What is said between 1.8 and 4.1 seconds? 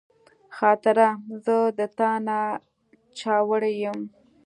تا نه چاوړی یم